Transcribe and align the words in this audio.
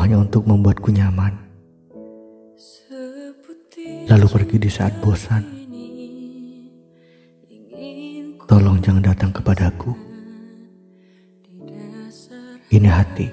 Hanya 0.00 0.16
untuk 0.16 0.48
membuatku 0.48 0.88
nyaman, 0.96 1.28
lalu 4.08 4.26
pergi 4.32 4.56
di 4.56 4.70
saat 4.72 4.96
bosan, 5.04 5.44
tolong 8.48 8.80
jangan 8.80 9.04
datang 9.04 9.28
kepadaku. 9.28 9.92
Ini 12.72 12.88
hati, 12.88 13.28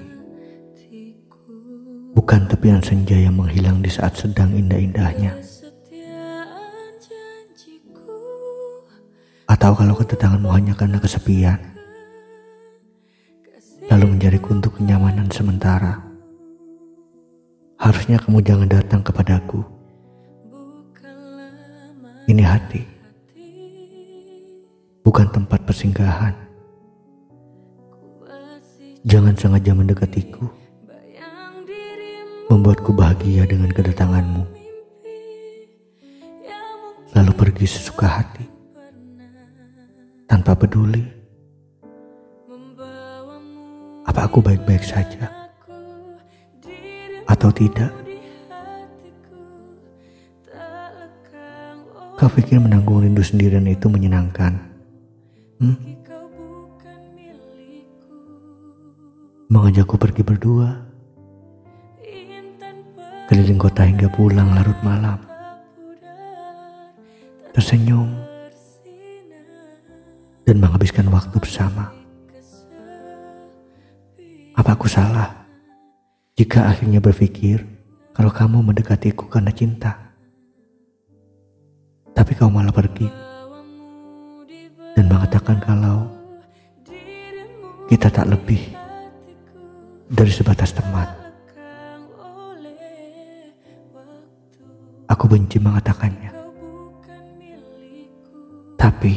bukan 2.12 2.44
tepian 2.52 2.84
senja 2.84 3.16
yang 3.16 3.40
menghilang 3.40 3.80
di 3.80 3.88
saat 3.88 4.12
sedang 4.20 4.52
indah-indahnya. 4.52 5.40
Atau 9.48 9.72
kalau 9.72 9.96
kedatanganmu 9.96 10.52
hanya 10.52 10.76
karena 10.76 11.00
kesepian, 11.00 11.56
lalu 13.88 14.04
menjadi 14.20 14.36
untuk 14.52 14.76
kenyamanan 14.76 15.32
sementara. 15.32 16.07
Harusnya 17.78 18.18
kamu 18.18 18.42
jangan 18.42 18.66
datang 18.66 19.06
kepadaku. 19.06 19.62
Ini 22.26 22.42
hati, 22.42 22.82
bukan 25.06 25.30
tempat 25.30 25.62
persinggahan. 25.62 26.34
Jangan 29.06 29.32
sengaja 29.38 29.72
mendekatiku, 29.72 30.44
membuatku 32.50 32.92
bahagia 32.92 33.46
dengan 33.46 33.70
kedatanganmu, 33.72 34.44
lalu 37.14 37.32
pergi 37.32 37.64
sesuka 37.64 38.10
hati, 38.10 38.44
tanpa 40.26 40.52
peduli 40.58 41.06
apa 44.04 44.24
aku 44.26 44.42
baik-baik 44.44 44.82
saja 44.82 45.37
atau 47.38 47.54
tidak? 47.54 47.94
Kau 52.18 52.26
pikir 52.26 52.58
menanggung 52.58 53.06
rindu 53.06 53.22
sendirian 53.22 53.62
itu 53.70 53.86
menyenangkan? 53.86 54.58
Hmm? 55.62 55.78
Mengajakku 59.54 59.94
pergi 59.94 60.26
berdua, 60.26 60.82
keliling 63.30 63.62
kota 63.62 63.86
hingga 63.86 64.10
pulang 64.10 64.50
larut 64.58 64.76
malam, 64.82 65.22
tersenyum, 67.54 68.18
dan 70.42 70.58
menghabiskan 70.58 71.06
waktu 71.06 71.38
bersama. 71.38 71.94
Apa 74.58 74.74
aku 74.74 74.90
salah 74.90 75.37
jika 76.38 76.70
akhirnya 76.70 77.02
berpikir 77.02 77.66
kalau 78.14 78.30
kamu 78.30 78.62
mendekatiku 78.70 79.26
karena 79.26 79.50
cinta? 79.50 80.14
Tapi 82.14 82.30
kau 82.38 82.46
malah 82.46 82.70
pergi 82.70 83.10
dan 84.94 85.10
mengatakan 85.10 85.58
kalau 85.58 86.06
kita 87.90 88.06
tak 88.06 88.30
lebih 88.30 88.70
dari 90.06 90.30
sebatas 90.30 90.70
teman. 90.70 91.10
Aku 95.10 95.26
benci 95.26 95.58
mengatakannya. 95.58 96.30
Tapi 98.78 99.12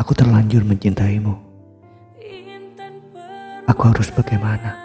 aku 0.00 0.12
terlanjur 0.16 0.64
mencintaimu. 0.64 1.36
Aku 3.68 3.82
harus 3.84 4.08
bagaimana? 4.08 4.81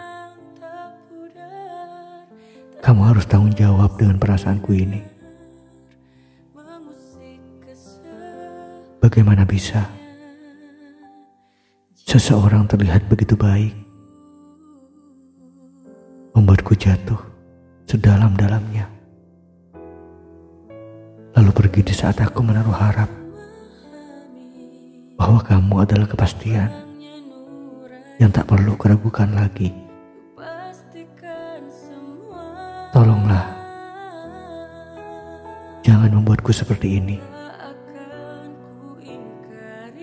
Harus 3.08 3.24
tanggung 3.24 3.56
jawab 3.56 3.96
dengan 3.96 4.20
perasaanku 4.20 4.68
ini. 4.76 5.00
Bagaimana 9.00 9.48
bisa 9.48 9.88
seseorang 11.96 12.68
terlihat 12.68 13.08
begitu 13.08 13.32
baik, 13.32 13.72
membuatku 16.36 16.76
jatuh 16.76 17.16
sedalam-dalamnya, 17.88 18.84
lalu 21.32 21.50
pergi 21.56 21.80
di 21.88 21.94
saat 21.96 22.20
aku 22.20 22.44
menaruh 22.44 22.76
harap 22.76 23.08
bahwa 25.16 25.40
kamu 25.40 25.74
adalah 25.80 26.06
kepastian 26.10 26.68
yang 28.20 28.28
tak 28.28 28.44
perlu 28.44 28.76
keragukan 28.76 29.32
lagi. 29.32 29.87
Membuatku 36.28 36.52
seperti 36.52 37.00
ini. 37.00 37.16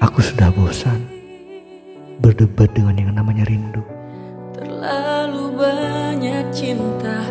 Aku 0.01 0.25
sudah 0.25 0.49
bosan 0.49 1.05
berdebat 2.17 2.73
dengan 2.73 2.97
yang 2.97 3.13
namanya 3.13 3.45
rindu. 3.45 3.85
Terlalu 4.57 5.53
banyak 5.53 6.49
cinta 6.49 7.29